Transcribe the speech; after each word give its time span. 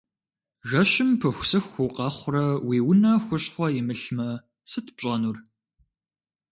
Жэщым 0.69 1.09
пыхусыху 1.19 1.81
укъэхъурэ 1.85 2.45
уи 2.67 2.77
унэ 2.89 3.11
хущхъуэ 3.23 3.67
имылъмэ, 3.79 4.29
сыт 4.71 4.87
пщӏэнур? 4.95 5.37